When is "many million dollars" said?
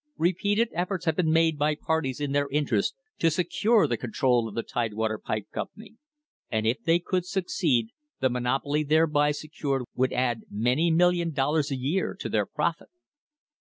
10.49-11.69